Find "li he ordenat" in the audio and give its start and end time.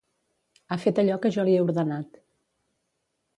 1.49-2.19